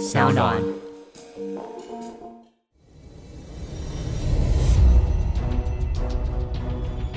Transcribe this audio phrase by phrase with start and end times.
[0.00, 0.56] 小暖。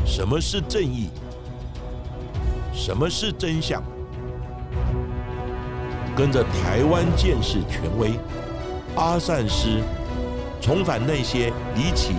[0.06, 1.10] 什么是正义？
[2.74, 3.82] 什么是真相？
[6.14, 8.20] 跟着台湾剑士权威
[8.98, 9.82] 阿善师，
[10.60, 12.16] 重返那些离奇、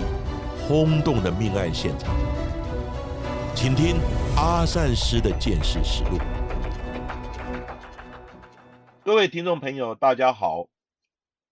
[0.67, 2.09] 轰动的命案现场，
[3.53, 3.97] 请听
[4.35, 6.17] 阿善师的剑士实录。
[9.15, 10.67] 各位听众朋友，大家好，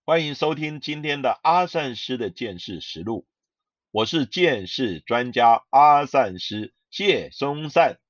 [0.06, 3.26] 欢迎收听今天的阿善师的剑士实录。
[3.90, 8.02] 我是剑士专家阿善师谢松善。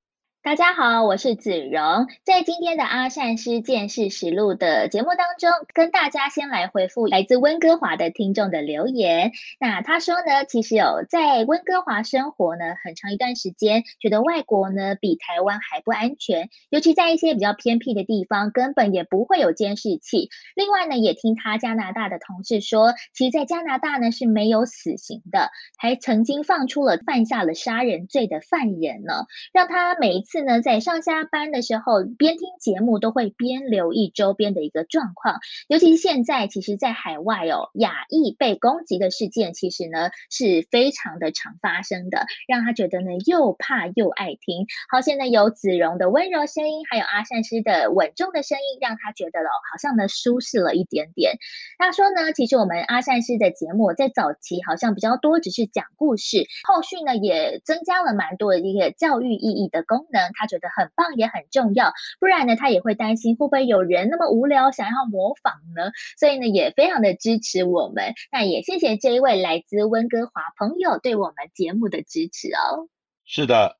[0.44, 9.32] 大家好，我是子荣，在今天的阿善师见识实录的节目当中，跟大家先来回复来自温哥华的听众的留言。
[9.58, 20.28] 那他说呢，其实有在温哥华生活呢很长一段时间，觉得外国呢比台湾还不安全，尤其在一些比较偏僻的地方，根本也不会有监视器。
[20.56, 30.33] 另外呢，也听他加拿大的同事说，其实，在加拿大呢是没有死刑的，还曾经放出了犯下了杀人罪的犯人呢，让他每一次。
[30.34, 35.36] 次呢，在上下班的时候边听节目，都会边留意周边的一个状况。
[35.67, 44.66] 尤其是现在，其实，在海外哦，亚裔被攻击的事件，其实呢是非常的常发生的，让他觉得呢又怕又爱听。
[44.89, 51.38] 好，现在有子荣的温柔声音，还有阿善师的稳重的声音，让他觉得了好像呢舒适了一点点。
[51.78, 60.23] 他说呢，其实我们阿善师的节目在早期好像比较多，只是讲故事，后续呢也增加了蛮多的一个教育意义的功能。
[60.34, 65.92] 他觉得很棒，也很重要，不然呢，他也会担心会不会有人那么无聊想要模仿呢？
[66.18, 68.14] 所以呢，也非常的支持我们。
[68.32, 72.88] 那也谢谢这一位来自温哥华朋友对我们节目的支持哦。
[73.26, 73.78] 是的，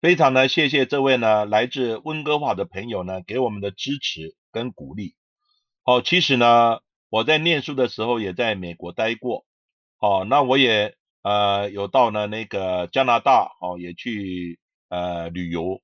[0.00, 5.14] 非常的谢谢这位呢来自温哥华的朋友呢给我们的支持跟鼓励。
[5.82, 6.78] 好，其实呢
[7.10, 9.44] 我在念书的时候也在美国待过，
[9.98, 14.58] 好，那我也呃有到呢那个加拿大，哦也去。
[14.88, 15.82] 呃，旅游，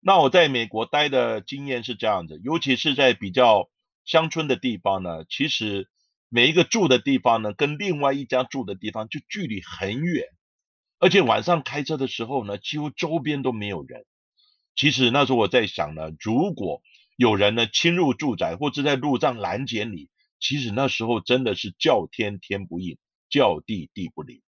[0.00, 3.70] 那我在美国待的经验是这样子，尤其是在比较
[4.04, 5.88] 乡村的地方呢，其实
[6.28, 10.26] 每一个住的地方呢，跟另外一家住的地方就距离很远，
[10.98, 14.04] 而且晚上开车的时候呢，几乎周边都没有人。
[14.76, 16.82] 其实那时候我在想呢，如果
[17.16, 20.08] 有人呢侵入住宅或者在路上拦截你，
[20.40, 22.98] 其实那时候真的是叫天天不应，
[23.30, 24.42] 叫地地不灵。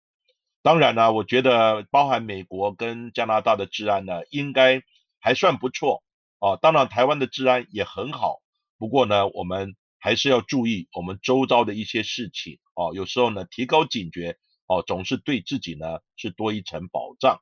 [0.62, 4.82] 当然呢，我觉得包含美国跟加拿大的治安呢，应该
[5.18, 6.04] 还算不错
[6.38, 6.54] 啊。
[6.54, 8.40] 当然，台湾的治安也很好。
[8.78, 12.92] 不过呢，我们还是要注意我们周遭的一些事情哦。
[12.94, 14.36] 有时候呢，提高警觉
[14.68, 17.40] 哦，总是对自己呢是多一层保障。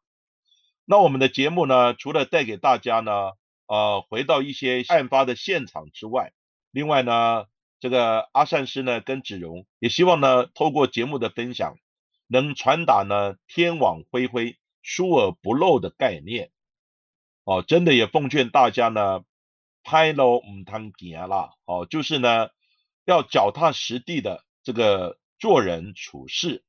[0.87, 3.33] 那我们的节目呢，除了带给大家呢，
[3.67, 6.33] 呃，回到一些案发的现场之外，
[6.71, 7.45] 另外呢，
[7.81, 11.77] 这个阿善师呢跟子荣也希望呢，透过节目的分享。
[12.33, 16.53] 能传达呢天网恢恢，疏而不漏的概念
[17.43, 19.25] 哦，真的也奉劝大家呢，
[19.83, 22.51] 拍喽唔通行啦哦，就是呢
[23.05, 26.65] 要脚踏实地的这个做人处事，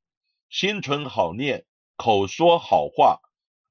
[0.50, 3.20] 心存好念，口说好话，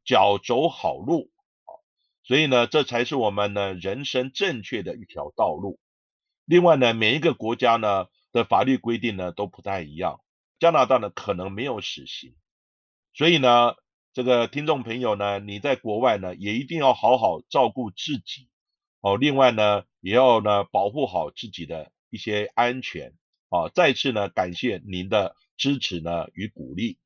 [0.04, 1.32] 脚走好路
[1.64, 1.82] 哦，
[2.22, 5.80] 所以呢这才是我们呢人生正确的一条道路。
[6.44, 10.20] 另外呢，每一个国家呢的法律规定呢都不太一样。
[10.60, 12.36] 加拿大呢可能没有死刑，
[13.14, 13.74] 所以呢，
[14.12, 18.48] 这个听众朋友呢，你在国外呢也一定要好好照顾自己
[19.00, 19.16] 哦。
[19.16, 23.14] 另外呢，也要呢保护好自己的一些安全
[23.48, 23.70] 啊。
[23.74, 26.98] 再次呢，感谢您的支持呢与鼓励。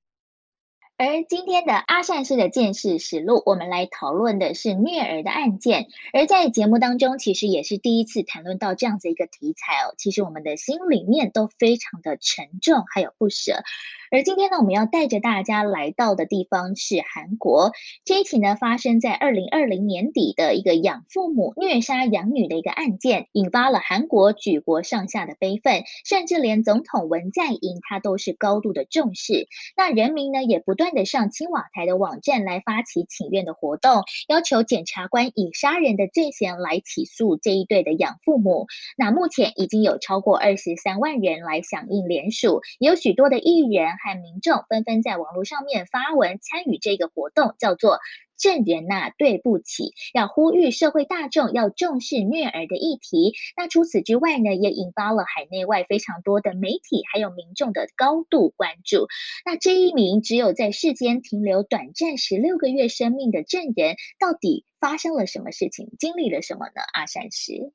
[0.96, 5.88] 而今天的阿善师的见识实录，我们来讨论的是虐儿的案件。
[6.12, 9.94] 而在节目当中，其实也是第一次谈论到这样子一个题材哦。
[9.98, 13.64] 其实我们的心里面都非常的沉重，还有不舍。
[14.12, 17.72] 而今天呢，我们要带着大家来到的地方是韩国。
[18.04, 29.48] 这一起呢，发生在二零二零年底的一个养父母虐杀养女的一个案件，引发了韩国举国上下的悲愤，甚至连总统文在寅他都是高度的重视。
[29.76, 38.66] 那人民呢，也不断上青瓦台的网站来发起请愿的活动，要求检察官以杀人的罪嫌来起诉这一对的养父母。
[38.96, 43.84] 那目前已经有超过二十三万人来响应联署，也有许多的艺人。
[44.04, 48.00] 和民众纷纷在网络上面发文参与这个活动，叫做
[48.44, 53.32] “证人呐，对不起”，要呼吁社会大众要重视虐儿的议题。
[53.56, 59.06] 那除此之外呢，也引发了海内外非常多的媒体还有民众的高度关注。
[59.46, 66.82] 那这一名只有在世间停留短暂十六个月生命的证人，到底发生了什么事情，经历了什么呢？
[66.92, 67.72] 阿善师，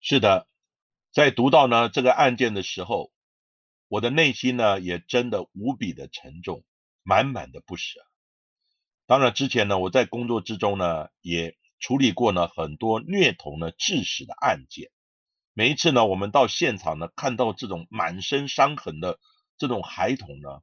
[0.00, 0.46] 是的，
[1.10, 3.10] 在读到呢这个案件的时候，
[3.88, 6.64] 我的内心呢也真的无比的沉重，
[7.02, 8.00] 满满的不舍。
[9.12, 14.90] 当然之前呢，我在工作之中呢也处理过呢很多虐童呢致死的案件。
[15.52, 19.18] 每一次呢，我们到现场呢，看到这种满身伤痕的
[19.58, 20.62] 这种孩童呢，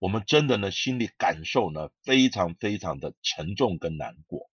[0.00, 4.50] 我们真的呢心里感受呢非常非常的沉重跟难过。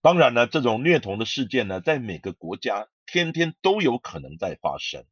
[0.00, 5.04] 当然呢，这种虐童的事件呢，在每个国家天天都有可能在发生。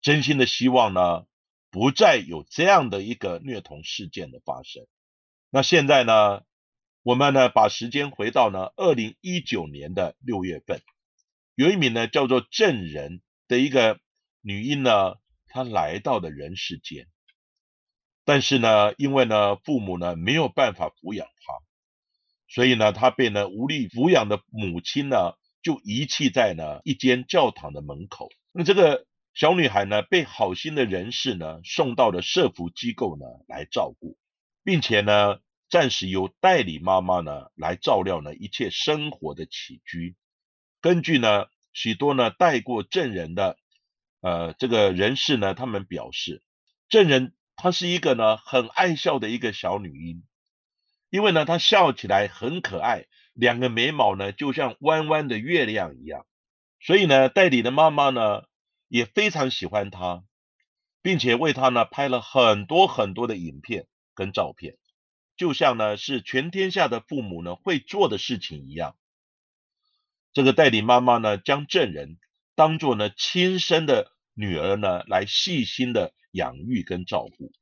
[0.00, 1.24] 真心的希望呢，
[1.70, 4.88] 不再有这样的一个虐童事件的发生。
[5.56, 6.42] 那现在呢，
[7.02, 10.82] 我们呢把时间回到呢二零一九年的六月份。
[11.54, 13.98] 有一名呢叫做郑人的一个
[14.42, 15.14] 女婴呢，
[15.48, 17.06] 她来到了人世间，
[18.26, 21.54] 但是呢，因为呢父母呢没有办法抚养她，
[22.48, 28.28] 所以呢她被呢无力抚养的母亲呢就遗弃在呢一间教堂的门口。
[28.52, 34.18] 那这个小女孩呢被好心的人士呢送到了社福机构呢来照顾，
[34.62, 35.38] 并且呢
[35.68, 40.16] 暂时由代理妈妈呢来照料呢一切生活的起居。
[40.80, 43.58] 根据呢许多呢带过证人的
[44.20, 46.42] 呃这个人士呢，他们表示，
[46.88, 50.22] 证人她是一个呢很爱笑的一个小女婴，
[51.10, 56.26] 因为呢她笑起来很可爱，两个眉毛呢就像弯弯的月亮一样，
[56.80, 58.44] 所以呢代理的妈妈呢
[58.88, 60.24] 也非常喜欢她，
[61.02, 64.76] 并且为她呢拍了很多很多的影片跟照片，
[65.36, 68.96] 就像呢是全天下的父母呢会做的事情一样。
[70.32, 72.18] 这个代理妈妈呢，将证人
[72.54, 77.52] 当做呢亲生的女儿呢，来细心的养育跟照顾，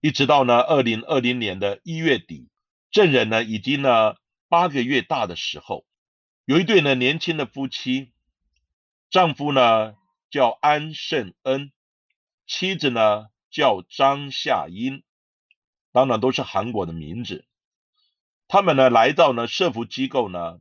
[0.00, 2.48] 一直到呢二零二零年的一月底，
[2.90, 4.16] 证人呢已经呢
[4.48, 5.86] 八个月大的时候，
[6.44, 8.10] 有一对呢年轻的夫妻，
[9.08, 9.94] 丈夫呢
[10.30, 11.70] 叫安胜恩，
[12.46, 15.04] 妻子呢叫张夏英，
[15.96, 17.46] 当然都是韩国的名字，
[18.48, 20.60] 他们呢来到呢社福机构呢。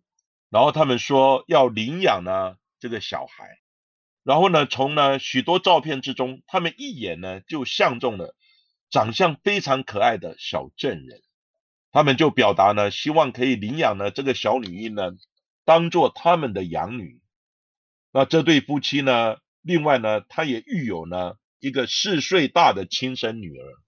[0.49, 3.59] 然后他们说要领养呢这个小孩，
[4.23, 8.33] 然后呢从呢许多照片之中，他们一眼呢就相中了
[8.89, 11.21] 长相非常可爱的小证人，
[11.91, 15.11] 他们就表达呢希望可以领养呢这个小女婴呢
[15.65, 17.21] 当做他们的养女。
[18.13, 23.84] 那这对夫妻呢，另外呢他也育有呢一个四岁大的亲生女儿。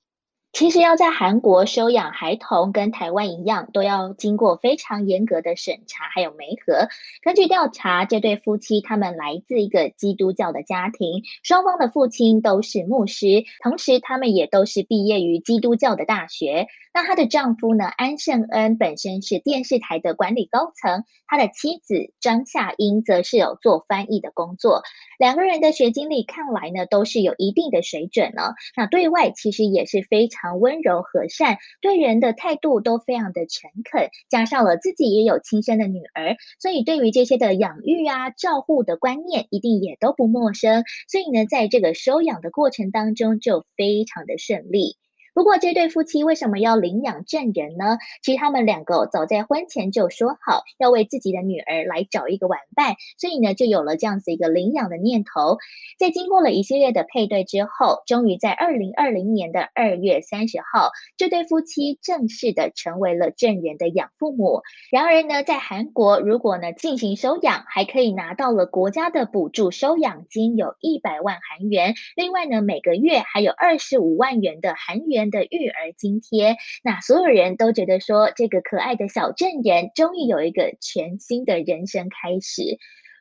[0.58, 6.88] 其实要在韩国收养孩童，跟台湾一样，都要经过非常严格的审查，还有媒合。
[7.22, 16.66] 根据调查，这对夫妻他们来自一个基督教的家庭，双方的父亲都是牧师，同时他们也都是毕业于基督教的大学。
[16.92, 17.86] 那她的丈夫呢？
[17.86, 24.82] 安胜恩本身是电视台的管理高层，他的妻子张夏英则是有做翻译的工作。
[25.20, 28.56] 两个人的学经历看来呢，都是有一定的水准呢。
[28.76, 34.10] 那对外其实也是非常温柔和善，对人的态度都非常的诚恳。
[34.30, 40.84] 加上了自己也有亲生的女儿，所以对于这些的养育啊、照护的观念，一定也都不陌生。
[41.08, 44.98] 所以呢，在这个收养的过程当中，就非常的顺利。
[45.38, 48.00] 不过，这对夫妻为什么要领养证人呢？
[48.24, 55.60] 其实他们两个早在婚前就说好，要为自己的女儿来找一个玩伴，所以呢，就有了这样子一个领养的念头。
[56.00, 64.64] 在经过了一系列的配对之后，终于在二零二零年的二月三十号，这对夫妻正式的成为了证人的养父母。
[64.90, 71.94] 然而呢，在韩国，如果呢进行收养，还可以拿到了国家的补助收养金，有一百万韩元。
[72.16, 75.27] 另外呢，每个月还有二十五万元的韩元。
[75.30, 82.78] 的育儿津贴，那所有人都觉得说，这个可爱的小镇人终于有一个全新的人生开始。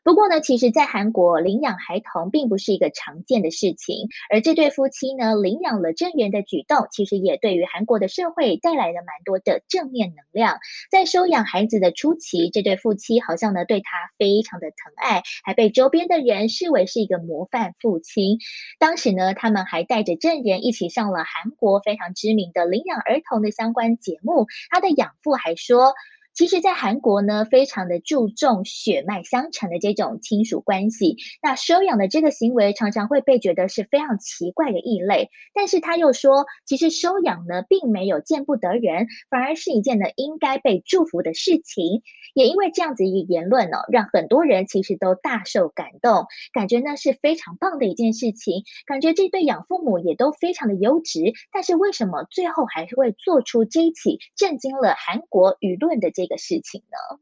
[0.07, 10.61] 不过呢，其实，在韩国领养孩童并不是一个常见的事情，而这对夫妻呢，领养了正源的举动，其实也对于韩国的社会带来了蛮多的正面能量。
[10.93, 18.39] 在收养孩子的初期，这对夫妻好像呢，对他非常的疼爱，还被周边的人视为是一个模范父亲。
[18.79, 24.47] 当时呢，他们还带着正源一起上了韩国非常知名的领养儿童的相关节目。
[24.71, 25.95] 他的养父还说。
[26.37, 31.17] 其实，在韩国呢，非常的注重血脉相承的这种亲属关系。
[31.43, 35.31] 那收养的这个行为，常常会被觉得是非常奇怪的异类。
[35.55, 42.03] 但是他又说，其实收养呢，并没有见不得人，反而是一件呢应该被祝福的事情。
[42.35, 48.63] 也因为这样子一个言论呢，让很多人其实都大受感动，感觉呢是非常棒的一件事情。
[48.85, 51.33] 感觉这对养父母也都非常的优质。
[51.51, 56.26] 但是为什么最后还是会做出这一起震惊了韩国舆论的这？
[56.27, 57.21] 个事情呢？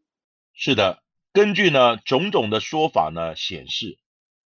[0.52, 3.98] 是的，根据呢种种的说法呢显示，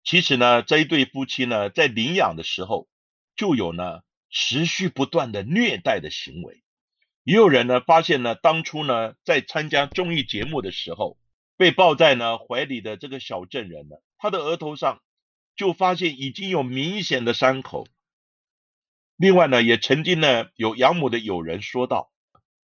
[0.05, 2.89] 其实呢，这一对夫妻呢，在领养的时候
[3.37, 4.01] 就有呢
[4.31, 6.63] 持续不断的虐待的行为。
[7.25, 11.19] 也有人呢发现呢，当初呢在参加综艺节目的时候，
[11.59, 15.03] 被抱在呢怀里的这个小证人呢，他的额头上
[15.57, 17.87] 就发现已经有明显的伤口。
[19.17, 22.11] 另外呢，也曾经呢有养母的友人说道，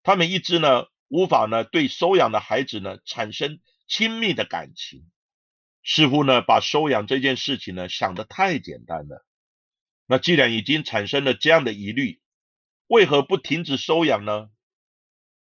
[0.03, 5.05] 他们一直呢无法呢对收养的孩子呢产生亲密的感情。
[5.83, 9.27] 似乎呢，把收养这件事情呢想得太简单了。
[10.07, 12.21] 那既然已经产生了这样的疑虑，
[12.87, 14.51] 为何不停止收养呢？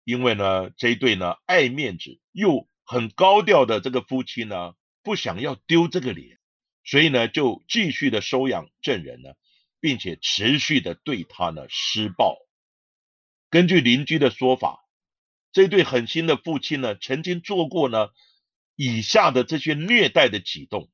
[0.05, 6.39] 因为呢，这一对呢爱面子又很高调的这个夫妻呢，不想要丢这个脸，
[6.85, 9.31] 所以呢就继续的收养证人呢，
[9.81, 12.37] 并且持续的对他呢施暴。
[13.49, 14.86] 根据邻居的说法，
[15.57, 18.11] 这对狠心的父亲呢，曾经做过呢。
[18.79, 20.91] 以下的这些虐待的举动，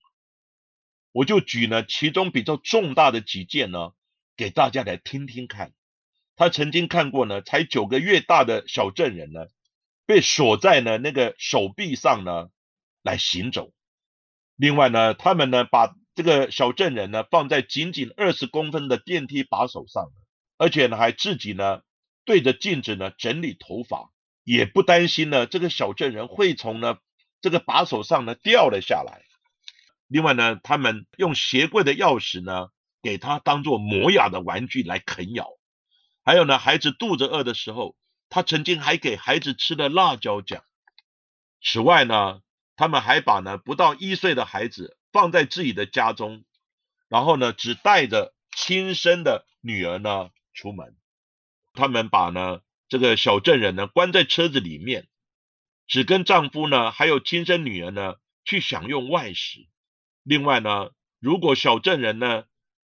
[1.10, 3.90] 我就举呢其中比较重大的几件呢，
[4.36, 5.72] 给大家来听听看。
[6.36, 9.46] 他曾经看过呢，才九个月大的小证人呢，
[10.06, 12.50] 被锁在呢那个手臂上呢
[13.02, 13.72] 来行走。
[14.54, 20.12] 另外呢，他们呢把这个小证人呢放在仅仅二十公分的电梯把手上，
[20.56, 21.82] 而且呢还自己呢
[22.24, 24.11] 对着镜子呢整理头发，
[24.44, 26.98] 也不担心呢这个小证人会从呢。
[27.40, 29.24] 这个把手上呢掉了下来。
[30.06, 32.68] 另外呢，他们用鞋柜的钥匙呢，
[33.02, 35.48] 给他当做磨牙的玩具来啃咬。
[36.22, 37.96] 还有呢，孩子肚子饿的时候，
[38.28, 40.62] 他曾经还给孩子吃了辣椒酱。
[41.60, 42.42] 此外呢，
[42.76, 46.44] 他们还把呢不到一岁的孩子放在自己的家中，
[47.08, 50.96] 然后呢只带着亲生的女儿呢出门。
[51.72, 52.60] 他们把呢
[52.92, 55.08] 这个小证人呢关在车子里面。
[55.86, 59.66] 只跟丈夫呢，还有亲生女儿呢，去享用外食。
[60.22, 62.44] 另外呢，如果小证人呢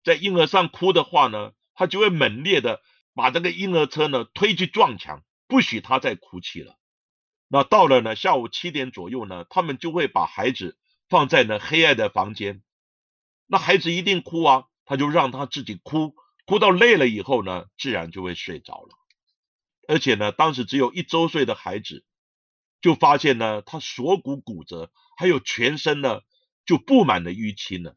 [0.02, 2.80] 在婴儿上哭的话呢，他就会猛烈的
[3.12, 6.78] 把这个婴儿车呢推去撞墙，不许他再哭泣了。
[7.48, 10.78] 那到了呢下午七点左右呢，他们就会把孩子
[11.10, 12.62] 放在呢黑暗的房间。
[13.46, 16.14] 那孩子一定哭啊，他就让他自己哭，
[16.46, 18.96] 哭到累了以后呢，自然就会睡着了。
[19.90, 22.04] 而且呢，当时只有一周岁的孩子。
[22.82, 26.20] 就发现呢，他锁骨骨折，还有全身呢
[26.64, 27.94] 就布满了淤青了。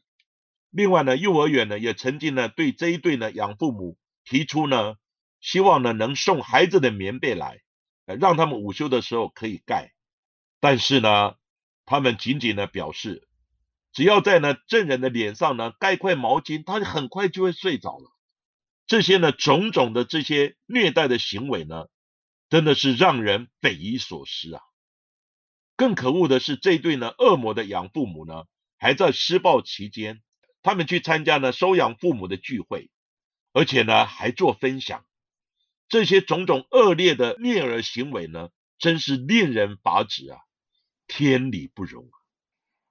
[0.68, 4.96] 另外呢，幼儿园呢也曾经呢对这一对呢养父母提出呢，
[5.40, 7.62] 希望呢能送孩子的棉被来，
[8.04, 9.94] 呃让他们午休的时候可以盖。
[10.60, 11.36] 但是呢，
[11.86, 13.26] 他们仅仅呢表示，
[13.94, 18.13] 只要在呢证人的脸上呢盖块毛巾，他很快就会睡着了。
[18.86, 21.86] 这些呢种种的这些虐待的行为呢，
[22.50, 24.60] 真的是让人匪夷所思啊。
[25.76, 28.44] 更可恶的是，这对呢恶魔的养父母呢，
[28.78, 30.22] 还在施暴期间，
[30.62, 32.90] 他们去参加呢收养父母的聚会，
[33.52, 35.04] 而且呢还做分享。
[35.88, 40.38] 这些种种恶劣的虐儿行为呢，真是令人发指啊，
[41.06, 42.16] 天理不容啊！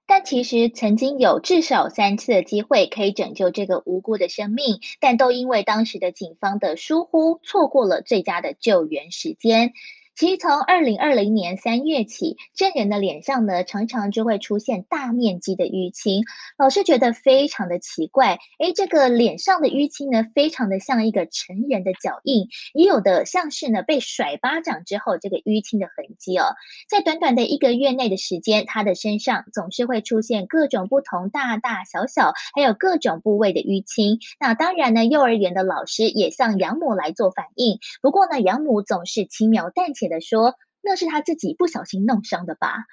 [0.06, 9.72] 但其实曾经有至少三次的机会可以拯救这个无辜的生命，但都因为当时的警方的疏忽，错过了最佳的救援时间。
[10.16, 16.22] 其实从二零二零年三月起，证人的脸上呢，常常就会出现大面积的淤青。
[16.56, 26.46] 老师觉得非常的奇怪，诶，这个脸上的淤青呢，非常的像一个成人的脚印，也有的像是呢被甩巴掌之后这个淤青的痕迹哦。
[26.88, 34.20] 在短短的一个月内的时间，他的身上总是会出现各种不同大大小小，还有各种部位的淤青。
[34.38, 40.03] 那当然呢，幼儿园的老师也向养母来做反应，不过呢，养母总是轻描淡写。
[40.08, 42.84] 的说，那是他自己不小心弄伤的吧。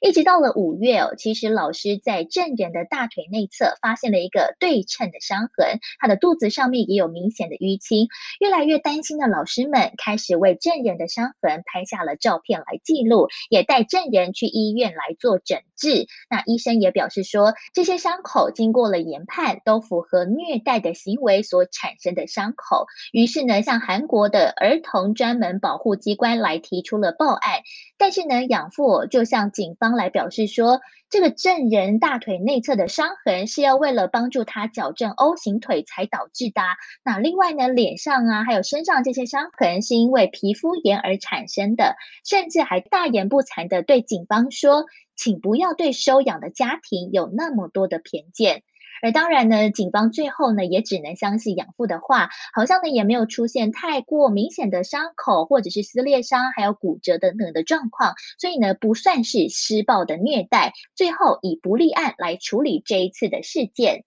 [0.00, 8.08] 一直到了五月哦，其实老师在证人的大腿内侧发现了一个对称的伤痕，他的肚子上面也有明显的淤青。
[8.38, 16.06] 越来越担心的老师们开始为证人的伤痕拍下了照片来记录，也带证人去医院来做诊治。
[16.30, 22.86] 那医生也表示说，这些伤口经过了研判，都符合虐待的行为所产生的伤口。
[23.12, 27.62] 于是呢，向韩国的儿童专门保护机关来提出了报案。
[27.96, 30.80] 但是呢，养父就向警方来表示说，
[31.10, 36.60] 这个证人大腿内侧的伤痕是要为了帮助他矫正 O 型腿才导致的。
[37.04, 44.84] 那另外呢，脸上啊还有身上这些伤痕是因为皮肤炎而产生的，甚至还大言不惭的对警方说，
[45.16, 48.62] 请不要对收养的家庭有那么多的偏见。
[49.02, 64.04] 而当然呢，警方最后呢也只能相信养父的话，好像呢也没有出现太过明显的伤口或者是撕裂伤，还有骨折等等的状况，所以呢不算是施暴的虐待，最后以不立案来处理这一次的事件。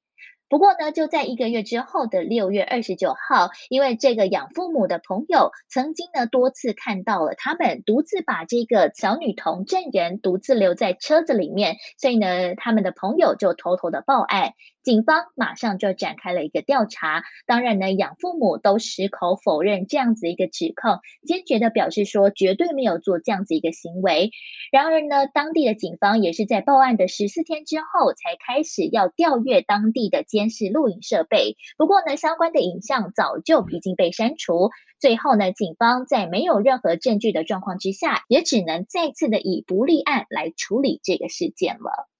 [0.49, 14.51] 不过呢，就在一个月之后的六月二十九号，因为这个养父母的朋友曾经呢多次看到了他们独自把这个小女童证人独自留在车子里面，所以呢，他们的朋友就偷偷的报案。
[14.83, 24.31] 警方马上就展开了一个调查，当然呢，养父母都矢口否认这样子一个指控，坚决的表示说绝对没有做这样子一个行为。
[24.71, 31.57] 然而呢，当地的警方也是在报案的十四天之后，才开始要调阅当地的监视录影设备。
[31.77, 34.71] 不过呢，相关的影像早就已经被删除。
[34.99, 42.10] 最后呢，警方在没有任何证据的状况之下，也只能再次的以不立案来处理这个事件了。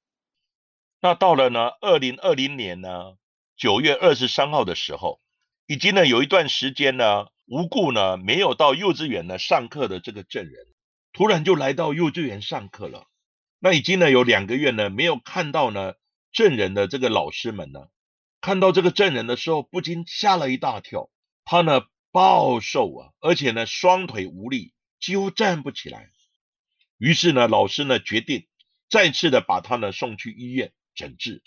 [1.03, 3.15] 那到了呢，二零二零年呢
[3.57, 5.19] 九月二十三号的时候，
[5.65, 10.67] 已经呢有一段时间呢，无故呢没有到幼稚园呢上课的这个证人，
[11.11, 13.07] 突然就来到幼稚园上课了。
[13.57, 15.93] 那已经呢有两个月呢没有看到呢
[16.31, 17.87] 证人的这个老师们呢，
[18.39, 21.09] 看到这个证人的时候，不禁吓了一大跳。
[21.45, 21.81] 他呢
[22.11, 26.11] 暴瘦啊，而且呢双腿无力，几乎站不起来。
[26.99, 28.45] 于是呢，老师呢决定
[28.87, 30.71] 再次的把他呢送去医院。
[31.01, 31.41] 诊治，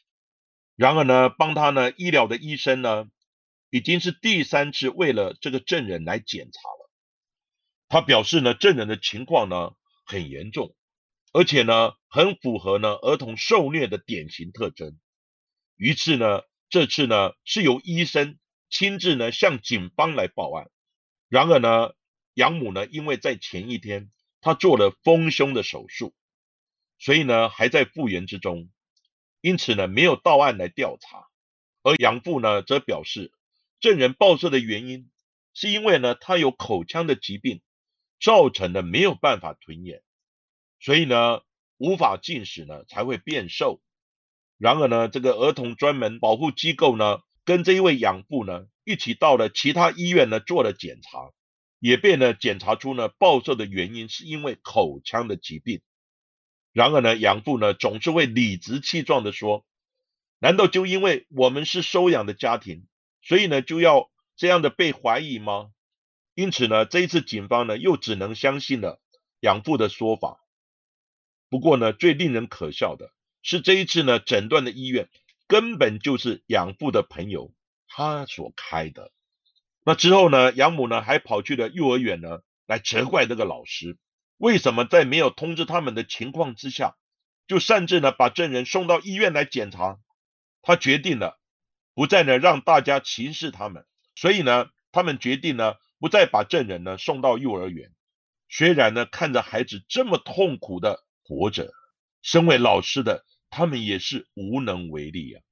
[0.75, 3.09] 然而呢，帮他呢医疗的医生呢，
[3.71, 6.91] 已经是第三次为了这个证人来检查了。
[7.89, 9.71] 他表示呢，证人的情况呢
[10.05, 10.75] 很严重，
[11.33, 14.99] 而且呢很符合呢儿童受虐的典型特征。
[15.77, 18.37] 于是呢，这次呢是由医生
[18.69, 20.69] 亲自呢向警方来报案。
[21.29, 21.93] 然而呢，
[22.35, 26.13] 养母呢因为在前一天他做了丰胸的手术，
[26.99, 28.69] 所以呢还在复原之中。
[29.45, 31.27] 因此呢，没有到案来调查，
[31.83, 33.31] 而养父呢，则表示
[33.79, 35.11] 证人报社的原因
[35.53, 37.61] 是因为呢，他有口腔的疾病，
[38.19, 40.01] 造成的没有办法吞咽，
[40.81, 41.43] 所以呢，
[41.77, 43.83] 无法进食呢，才会变瘦。
[44.57, 51.33] 然而呢，这个儿童专门保护机构呢，跟这一位养父呢，一起到了其他医院呢，做了检查，
[51.81, 55.83] 也被呢检查出呢，暴瘦的原因是因为口腔的疾病。
[56.75, 59.65] 然而呢，养父呢总是会理直气壮的说
[60.41, 62.89] ：“难道就因为我们是收养的家庭，
[63.23, 65.71] 所以呢就要这样的被怀疑吗？”
[66.35, 69.01] 因此呢，这一次警方呢又只能相信了
[69.39, 70.41] 养父的说法。
[71.49, 75.09] 不过呢，最令人可笑的是这一次呢，诊断的医院
[75.47, 77.55] 根本就是养父的朋友
[77.87, 79.13] 他所开的。
[79.85, 83.97] 那之后呢，养母呢还跑去了幼儿园呢来责怪这个老师。
[84.45, 86.99] 为什么在没有通知他们的情况之下，
[87.47, 89.99] 就擅自呢把证人送到医院来检查？
[90.61, 91.41] 他决定了
[91.95, 97.91] 不再呢让大家歧视他们，所以呢，他们决定呢不再把证人呢送到幼儿园。
[98.51, 101.73] 虽然呢看着孩子这么痛苦的活着，
[102.21, 105.43] 身为老师的他们也是无能为力啊。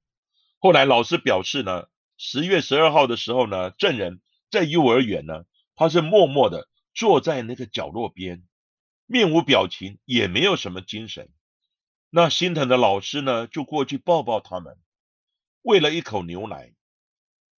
[0.59, 8.43] 后来老师表示呢，十月十二号的时候呢，证人在幼儿园呢，他是默默的坐在那个角落边。
[9.13, 11.29] 面无表情，也没有什么精神。
[12.09, 14.75] 那心疼的老师呢，就过去抱抱他们，
[15.61, 16.73] 喂了一口牛奶。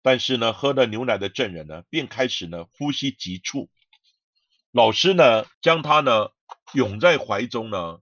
[0.01, 3.69] 但是呢，喝了牛奶的证人呢，便开始呢呼吸急促。
[4.71, 6.29] 老师呢，将他呢
[6.73, 7.99] 拥在怀中呢，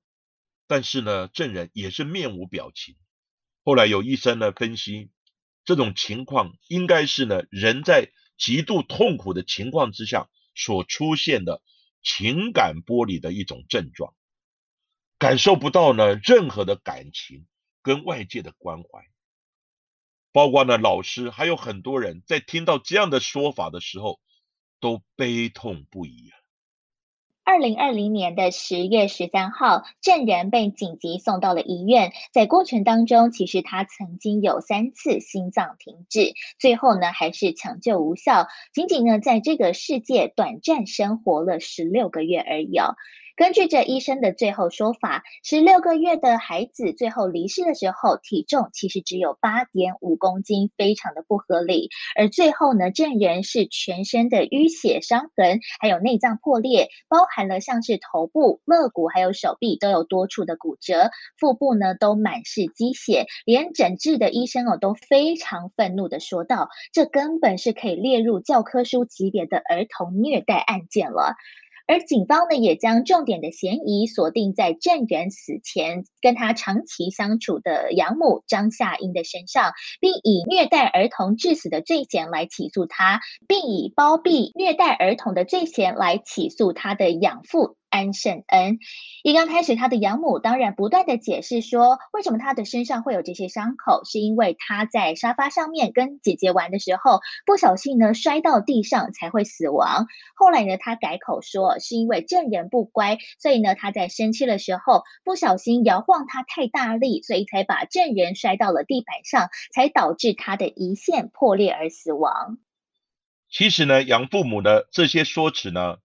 [0.66, 2.96] 但是呢，证人也是面无表情。
[3.66, 5.10] 后来有医生呢分析，
[5.66, 11.62] 这种情况应该是呢人在极度痛苦的情况之下所出现的。
[12.02, 14.14] 情感剥离的一种症状，
[15.18, 17.46] 感受不到呢任何的感情
[17.82, 19.06] 跟外界的关怀，
[20.32, 24.20] 包括呢老师还有很多人在听到这样的说法的时候，
[24.80, 26.41] 都悲痛不已啊。
[27.52, 32.14] 二零二零年的十月十三号，证人被紧急送到了医院。
[32.32, 42.96] 在过程当中，其实他曾经有三次心脏停止，最后呢还是抢救无效，仅仅呢在这个世界短暂生活了十六个月而已哦。
[43.42, 51.90] 根据这医生的最后说法，十六个月的孩子最后离世的时候，体重其实只有八点五公斤，非常的不合理。
[52.16, 71.34] 而最后呢，证人是全身的淤血伤痕，还有内脏破裂，包含了像是头部、肋骨还有手臂都有多处的骨折，腹部呢都满是积血，连诊治的医生哦都非常愤怒的说道：“这根本是可以列入教科书级别的儿童虐待案件了。”
[71.88, 87.76] 而警方呢，也将重点的嫌疑锁定在郑源死前跟他长期相处的养母张夏英的身上，并以虐待儿童致死的罪嫌来起诉他，并以包庇虐待儿童的罪嫌来起诉他的养父。
[87.92, 88.80] 安圣恩
[89.22, 100.08] 一刚开始，他的养母当然不断的解释说，为什么他的身上会有这些伤口，是因为他在沙发上面跟姐姐玩的时候，不小心呢摔到地上才会死亡。
[100.34, 112.58] 后来呢，他改口说，是因为证人不乖，所以呢他在生气的时候不小心摇晃他太大力，所以才把证人摔到了地板上，才导致他的胰腺破裂而死亡。
[113.50, 115.98] 其实呢，养父母的这些说辞呢。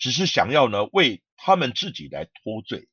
[0.00, 2.88] 只是想要呢为他们自己来脱罪，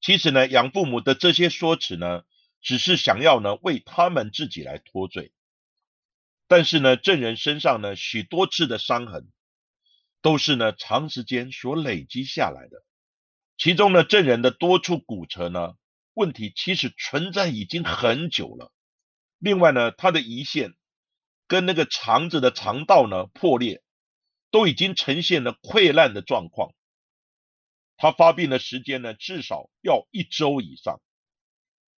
[0.00, 2.22] 其实呢养父母的这些说辞呢，
[2.60, 5.32] 只是想要呢为他们自己来脱罪，
[6.46, 9.32] 但是呢证人身上呢许多次的伤痕，
[10.20, 12.84] 都是呢长时间所累积下来的，
[13.56, 15.76] 其中呢证人的多处骨折呢
[16.12, 18.70] 问题其实存在已经很久了，
[19.38, 20.74] 另外呢他的胰腺
[21.46, 23.82] 跟那个肠子的肠道呢破裂。
[24.50, 26.74] 都已经呈现了溃烂的状况，
[27.96, 31.00] 他发病的时间呢，至少要一周以上。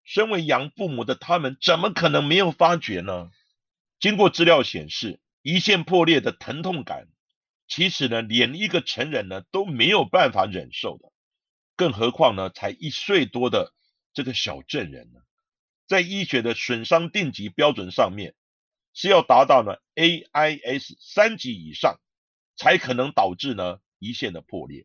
[0.02, 3.30] 身为养父母的他们，怎么可能没有发觉呢？
[4.00, 7.06] 经过资料显示，胰腺破裂的疼痛感，
[7.68, 11.12] 其实呢，连一个成人呢都没有办法忍受的，
[11.76, 13.72] 更何况呢，才一岁多的
[14.12, 15.20] 这个小证人呢，
[15.86, 18.34] 在医学的损伤定级标准上面，
[18.94, 22.00] 是要达到呢 AIS 三级以上。
[22.60, 24.84] 才可能导致呢胰腺的破裂，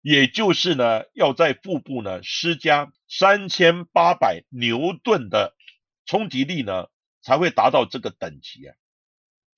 [0.00, 5.54] 也就是呢要在腹部呢施加三千八百牛顿的
[6.06, 6.86] 冲击力呢
[7.20, 8.74] 才会达到这个等级啊，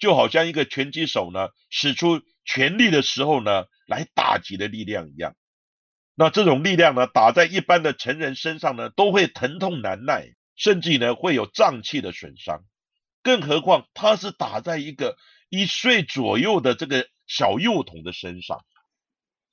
[0.01, 5.37] 就好像一个拳击手呢使出全力的时候呢来打击的力量一样，
[6.17, 12.65] 那这种力量呢打在一般的成人身上呢都会疼痛难耐，甚至呢会有脏器的损伤，
[13.23, 15.17] 更何况它是打在一个
[15.49, 17.09] 一岁左右的这个。
[17.29, 18.65] 小幼童的身上。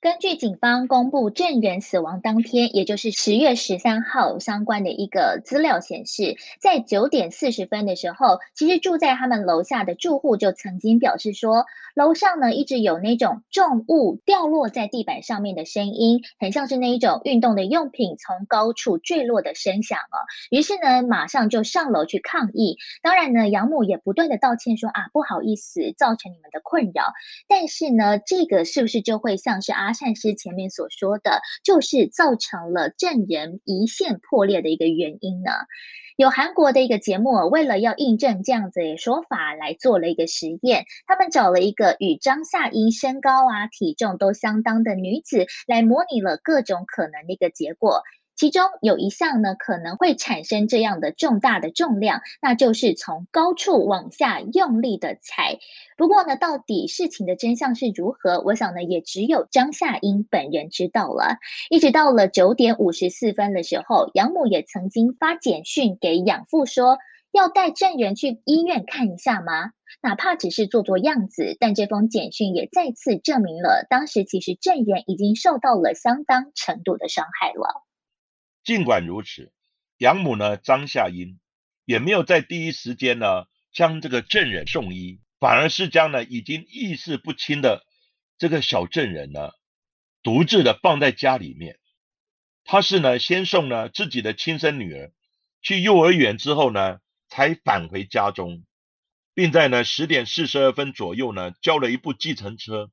[0.02, 20.22] 根据警方公布证人死亡当天，也就是十月十三号相关的一个资料显示，在九点四十分的时候，其实住在他们楼下的住户就曾经表示说，楼上呢一直有那种重物掉落在地板上面的声音，很像是那一种运动的用品从高处坠落的声响哦。
[20.50, 22.76] 于是呢，马上就上楼去抗议。
[23.02, 27.12] 当然呢，养母也不断的道歉说啊，不好意思，造成你们的困扰。
[27.48, 29.85] 但是呢，这个是不是就会像是阿？
[29.92, 35.50] 善师前面所说的，就是造成了证人胰腺破裂的一个原因呢。
[36.16, 40.86] 有韩国的一个节目，为了要印证这样子的说法，来做了一个实验。
[41.06, 48.02] 他们找了一个与张夏英身高啊、体重都相当的女子，来模拟了各种可能的一个结果。
[48.36, 55.58] 其中有一项呢，可能会产生这样的重大的重量，那就是从高处往下用力的踩。
[55.96, 61.38] 不过呢，到底事情的真相是如何，我想呢，也只有张夏英本人知道了。
[61.70, 66.98] 一直到了九点五十四分的时候，养母也曾经发简讯给养父说，
[67.32, 69.70] 要带证人去医院看一下吗？
[70.02, 77.82] 哪怕只是做做样子，但这封简讯也再次证明了，当时其实证人已经受到了相当程度的伤害了。
[78.66, 79.52] 尽管如此，
[79.98, 81.38] 养母呢张夏英
[81.84, 87.86] 也没有在第一时间呢将这个证人送医，反而是将呢已经意识不清的
[88.38, 89.52] 这个小证人呢
[90.20, 91.78] 独自的放在家里面。
[92.64, 95.12] 他是呢先送呢自己的亲生女儿
[95.62, 96.98] 去幼儿园之后呢
[97.28, 98.64] 才返回家中，
[99.32, 102.90] 并在呢十点四十二分左右呢叫了一部计程车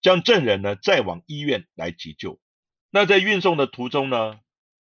[0.00, 2.40] 将证人呢载往医院来急救。
[2.90, 4.38] 那在运送的途中呢。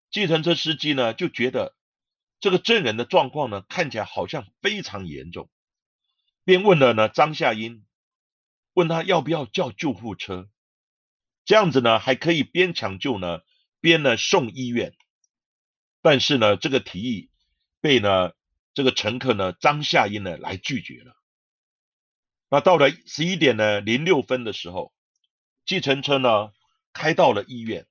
[0.10, 1.76] 计程车司机呢就觉得
[2.40, 5.50] 这个证人的状况呢看起来好像非常严重，
[6.44, 7.86] 便问了呢张夏英，
[8.74, 10.50] 问他要不要叫救护车，
[11.46, 13.42] 这样子呢还可以边抢救呢
[13.82, 14.96] 边呢送医院，
[16.02, 17.30] 但是呢这个提议
[17.82, 18.32] 被呢
[18.74, 21.16] 这个乘客呢张夏英呢来拒绝了。
[22.50, 24.94] 那到了十一点呢零六分的时候，
[25.66, 26.52] 计程车呢
[26.94, 27.86] 开到了医院。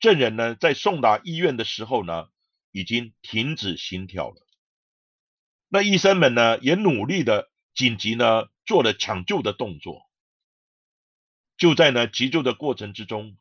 [0.00, 2.28] 证人呢，在送达医院的时候呢，
[2.70, 4.46] 已经停止心跳了。
[5.68, 10.08] 那医生们呢，也努力的紧急呢，做了抢救的动作。
[11.56, 13.36] 就在呢急救的过程之中，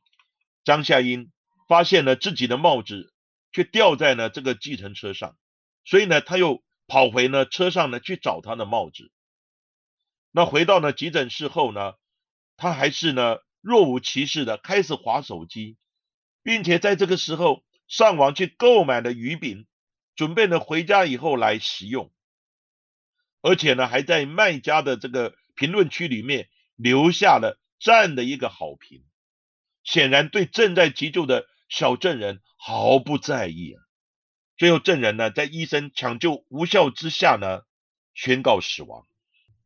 [0.64, 1.32] 张夏英
[1.68, 3.14] 发现了自己的帽子
[3.52, 5.38] 却掉在了这个计程车上，
[5.86, 9.12] 所以呢，他又跑回呢车上呢去找他的帽子。
[10.32, 11.94] 那回到了急诊室后呢，
[12.56, 13.38] 他还是呢。
[13.60, 15.78] 若无其事的开始划手机，
[16.48, 19.68] 并且在这个时候上网去购买了鱼饼，
[20.16, 22.10] 准备呢回家以后来食用，
[23.42, 29.04] 而且呢还在卖家的这个评论区里面留下了赞的一个好评，
[29.84, 33.84] 显然对正在急救的小证人毫不在意啊。
[34.56, 37.64] 最后，证人呢在医生抢救无效之下呢
[38.14, 39.06] 宣告死亡。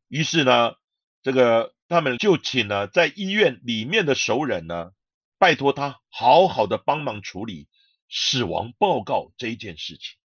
[0.08, 0.74] 于是呢，
[1.22, 4.94] 这个他们就请了在医院里面的熟人呢，
[5.42, 7.68] 拜托他好好的帮忙处理
[8.08, 10.20] 死亡报告这件事情，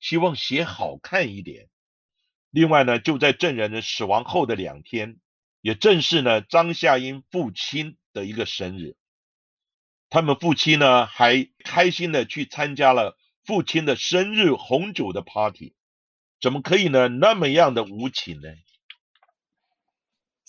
[0.00, 1.68] 希望写好看一点。
[2.50, 5.20] 另外呢，就在证人的死亡后的两天，
[5.60, 8.96] 也正是呢张夏英父亲的一个生日，
[10.10, 13.16] 他们父亲呢还开心的去参加了。
[13.44, 15.76] 父亲的生日红酒的 party，
[16.40, 17.06] 怎么可以呢？
[17.06, 18.48] 那么样的无情呢？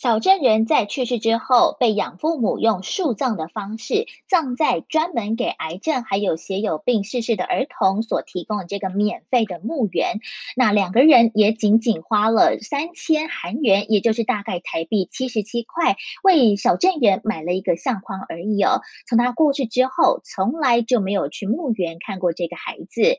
[0.02, 10.22] 小镇人在去世之后，被养父母用树葬的方式葬在专门给癌症还有血友病逝世的儿童所提供的这个免费的墓园。
[10.56, 18.80] 那两个人也仅仅花了三千韩元，也就是大概台币七十七块，为小镇人买了一个相框而已哦。
[19.06, 23.18] 从他过世之后，从来就没有去墓园看过这个孩子。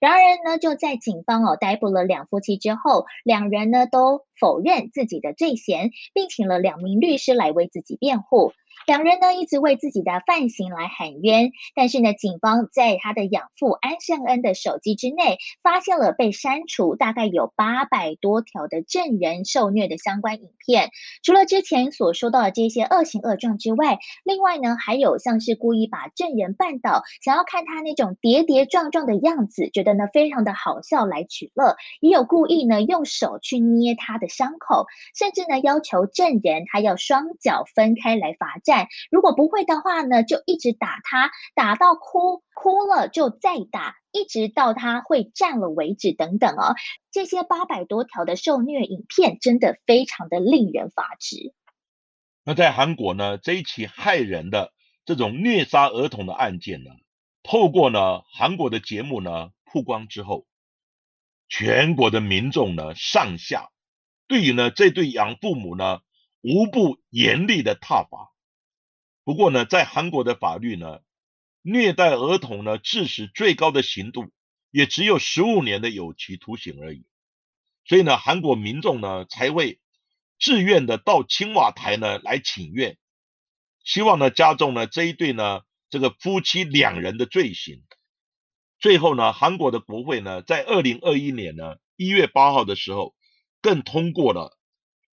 [0.00, 8.52] 然而呢，就在警方哦逮捕了两夫妻之后，两人呢都否认自己的罪嫌，并请了两名律师来为自己辩护。
[8.86, 20.90] 两人呢一直为自己的犯行来喊冤，但是呢，警方在他的养父安胜恩的手机之内发现了被删除大概有八百多条的证人受虐的相关影片。
[21.22, 38.71] 除了之前所说到的这些恶行恶状之外，另外呢还有像是故意把证人绊倒，想要看他那种跌跌撞撞的样子，觉得呢非常的好笑来取乐，也有故意呢用手去捏他的伤口，甚至呢要求证人他要双脚分开来罚站。
[39.10, 46.74] 如果不会的话呢，就一直打他，打到哭哭了就再打，一直到他会站了为止，等等哦。
[47.10, 51.54] 这些八百多条的受虐影片，真的非常的令人发指。
[52.44, 54.72] 那在韩国呢，这一起害人的
[55.04, 56.90] 这种虐杀儿童的案件呢，
[57.42, 60.46] 透过呢韩国的节目呢曝光之后，
[61.48, 63.70] 全国的民众呢上下
[64.26, 66.00] 对于呢这对养父母呢
[66.40, 68.31] 无不严厉的挞伐。
[69.24, 71.00] 不过呢，在韩国的法律呢，
[71.62, 74.32] 虐待儿童呢，致使最高的刑度
[74.70, 77.04] 也只有十五年的有期徒刑而已。
[77.84, 79.80] 所以呢，韩国民众呢才会
[80.40, 82.98] 自愿的到青瓦台呢来请愿，
[83.84, 87.84] 希望呢加重呢这一对呢这个夫妻两人的罪行。
[88.80, 93.14] 最后呢，韩国的国会呢在二零二一年呢一月八号的时候，
[93.60, 94.58] 更通过了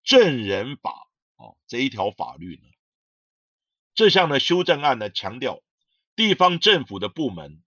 [0.04, 0.92] 证人法
[1.36, 2.75] 哦这一条法律呢。
[3.96, 5.62] 这项的修正案呢，强调
[6.16, 7.62] 地方政府的部门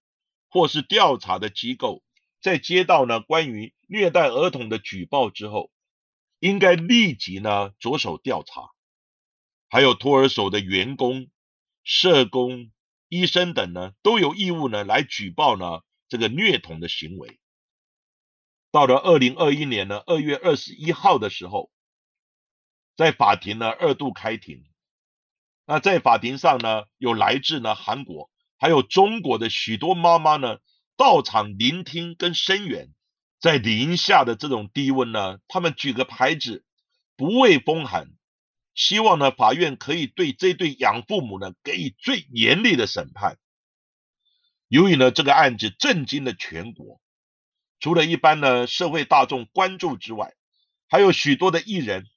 [0.48, 2.04] 或是调查的机构，
[2.40, 5.72] 在接到呢关于虐待儿童的举报之后，
[6.40, 8.70] 应该立即呢着手调查。
[9.70, 11.32] 还有托儿所的员工、
[11.84, 12.72] 社工、
[13.08, 17.40] 医生等呢，都有义务呢来举报呢这个虐童的行为。
[18.70, 21.72] 到了二零二一年呢二月二十一号的时候，
[22.96, 24.69] 在法庭呢二度开庭。
[25.72, 30.58] 那在法庭上呢，有来自呢韩国，还有中国的许多妈妈呢
[30.98, 32.92] 到场聆听跟声援，
[33.40, 36.66] 在零下的这种低温呢，他们举个牌子，
[37.16, 38.10] 不畏风寒，
[38.74, 43.38] 希望呢法院可以对这对养父母呢给予最严厉的审判。
[44.70, 47.00] 由于呢这个案子震惊了全国，
[47.80, 50.34] 除了一般呢社会大众关注之外，
[50.88, 52.08] 还有许多的艺人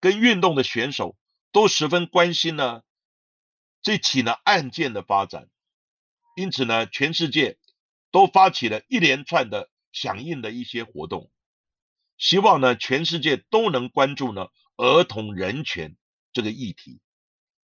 [0.00, 1.18] 跟运动的选手
[1.52, 2.80] 都十分关心呢。
[3.84, 5.48] 这起呢案件的发展，
[6.36, 7.58] 因此呢，全世界
[8.10, 11.30] 都发起了一连串的响应的一些活动，
[12.16, 15.96] 希望呢全世界都能关注呢儿童人权
[16.32, 16.98] 这个议题。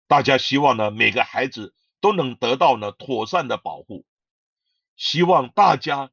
[0.09, 4.07] 大家希望呢每个孩子都能得到呢妥善的保护，
[4.96, 6.11] 希望大家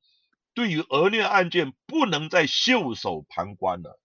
[0.53, 4.01] 对于儿虐案件不能再袖手旁观了。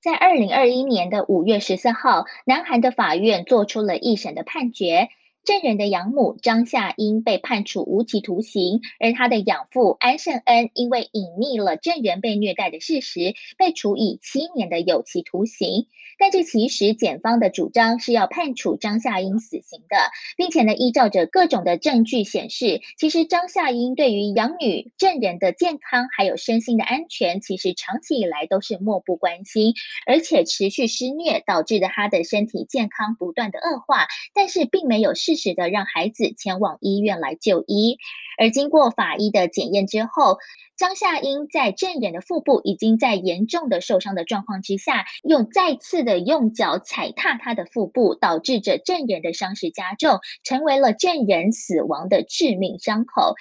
[0.00, 5.08] 在二零二一年的五月十四号，南韩的法院做出了一审的判决。
[5.48, 15.86] 证人的养母张夏英被判处无期徒刑，而他的养父安胜恩因为隐匿了证人被虐待的事实，被处以七年的有期徒刑。
[16.20, 19.96] 但这其实检方的主张是要判处张夏英死刑的，
[20.36, 29.74] 并且呢，依照着各种的证据显示，其实张夏英对于养女证人的健康还有身心的安全，其实长期以来都是漠不关心，
[30.06, 37.96] 而且持续施虐，导致的他的身体健康不断的恶化，但是并没有事时的让孩子前往医院来就医，
[38.36, 40.36] 而经过法医的检验之后。
[40.76, 53.34] 张夏英在证人的腹部已经在严重的受伤的状况之下，又再次的用脚踩踏他的腹部，导致着证人的伤势加重，成为了证人死亡的致命伤口，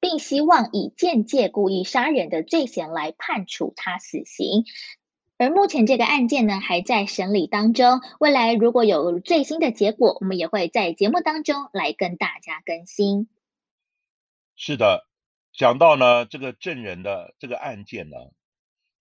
[0.00, 4.66] 并希望以间接故意杀人的罪嫌来判处他死刑。
[5.38, 13.28] 而目前这个案件呢，还在审理当中，未来如果有最新的结果，我们也会在节目当中来跟大家更新。
[14.56, 15.06] 是的。
[15.52, 18.16] 讲到呢，这个证人的这个案件呢，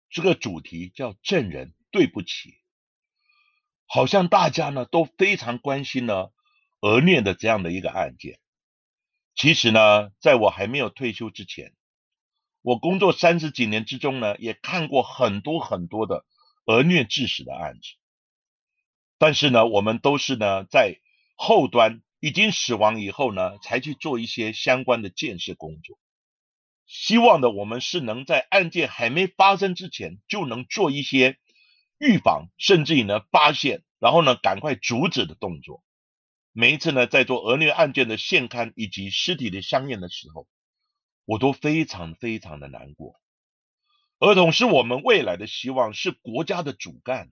[0.09, 2.55] 这个主题叫“证人对不起”，
[3.87, 6.29] 好像大家呢都非常关心呢
[6.79, 8.39] 儿虐的这样的一个案件。
[9.35, 11.73] 其实呢，在我还没有退休之前，
[12.65, 16.25] 我工作三十几年之中呢，也看过很多很多的
[16.65, 17.89] 儿虐致死的案子。
[19.19, 20.99] 但是呢，我们都是呢在
[21.35, 25.99] 后端已经死亡以后呢，才去做一些相关的建设工作。
[26.87, 31.37] 希望的我们是能在案件还没发生之前就能做一些
[31.99, 35.83] 预防，甚至于呢发现，然后呢赶快阻止的动作。
[36.51, 40.47] 每一次呢在做儿虐案件的现勘以及尸体的相验的时候，
[41.25, 43.19] 我都非常非常的难过。
[44.19, 47.29] 儿童是我们未来的希望，是国家的主干，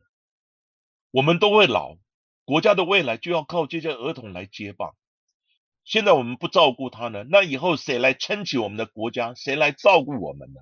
[1.12, 1.98] 我们都会老，
[2.44, 4.96] 国家的未来就要靠这些儿童来接棒。
[5.86, 9.34] 现在我们不照顾他呢，那以后谁来撑起我们的国家？
[9.34, 10.62] 谁来照顾我们呢？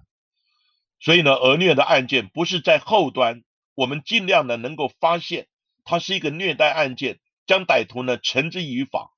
[0.99, 5.47] 所以呢，儿虐的案件不是在后端，我们尽量的能够发现
[5.83, 9.11] 它是一个虐待案件，将歹徒呢绳之以法。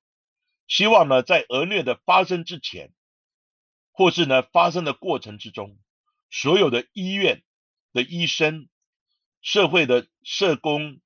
[0.66, 2.90] 希望呢，在儿虐的发生之前，
[3.94, 5.78] 或是呢发生的过程之中，
[6.30, 7.42] 所有的医院
[7.94, 8.68] 的医生、
[9.40, 11.00] 社会的社工，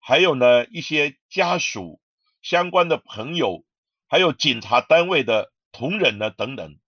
[0.00, 2.00] 还有呢一些家属、
[2.42, 3.64] 相关的朋友。
[4.12, 6.80] 还有警察单位的同仁呢，等等，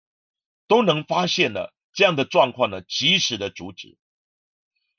[0.67, 3.97] 都能发现了这样的状况呢，及时的阻止。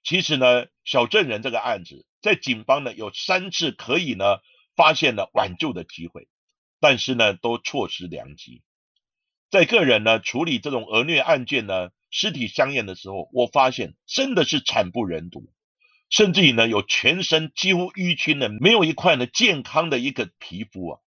[0.03, 4.37] 其实呢，小证人这个案子，在警方呢有三次可以呢
[4.73, 6.29] 发现了挽救的机会，
[6.79, 8.61] 但是呢都错失良机。
[9.53, 15.53] 在个人呢处理这种儿虐案件呢，尸体相验的时候，我发现真的是惨不忍睹，
[16.09, 20.99] 甚至于呢有全身几乎淤青的，没有一块呢健康的一个皮肤啊。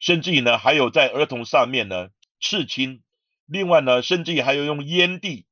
[0.00, 2.08] 甚至于呢，还有在儿童上面呢
[2.40, 3.04] 刺青，
[3.46, 5.46] 另外呢，甚至于还有用烟蒂，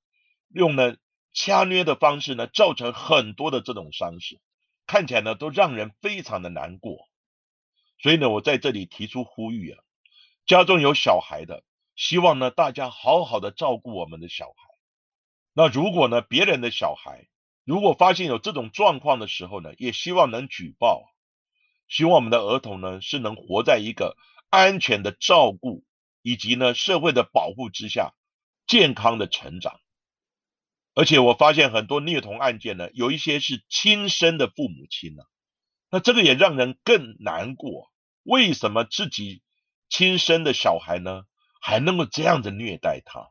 [0.52, 0.96] 用呢
[1.32, 4.40] 掐捏的方式呢，造成很多的这种伤势，
[4.88, 7.08] 看起来呢都让人非常的难过。
[8.02, 9.78] 所以呢，我在这里提出呼吁啊，
[10.44, 11.62] 家中有小孩的，
[12.02, 14.54] 希望呢大家好好的照顾我们的小孩。
[15.52, 17.28] 那如果呢别人的小孩，
[17.64, 21.04] 如果发现有这种状况的时候呢，也希望能举报，
[21.86, 24.16] 希望我们的儿童呢是能活在一个。
[24.50, 25.84] 安全的照顾
[26.22, 28.12] 以及呢社会的保护之下，
[28.66, 29.78] 健康的成长。
[30.94, 35.22] 而且我发现很多虐童案件呢，有一些是亲生的父母亲呢，
[35.88, 37.92] 那这个也让人更难过。
[38.24, 39.40] 为什么自己
[39.88, 41.22] 亲生的小孩呢，
[41.62, 43.30] 还能够这样子虐待他？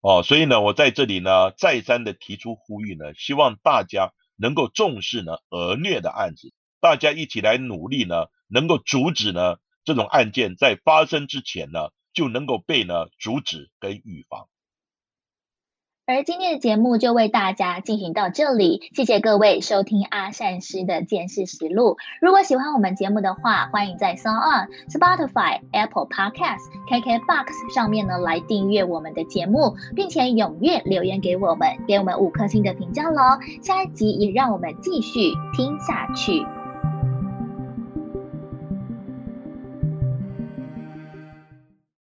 [0.00, 9.56] 哦，所以呢，我在这里呢，再三的提出呼吁呢，希望大家能够重视呢儿虐的案子，大家一起来努力呢，能够阻止呢。
[9.84, 14.48] 这种案件在发生之前呢，就能够被呢阻止跟预防。
[16.08, 21.98] 而今天的节目就为大家进行到这里，谢谢各位收听阿善师的见识实录。
[22.22, 33.38] 如果喜欢我们节目的话，欢迎在 s o n Spotify、Apple Podcasts、KKBox 上面呢来订阅我们的节目，并且踊跃留言给我们，给我们五颗星的评价喽。
[33.60, 36.42] 下一集也让我们继续听下去。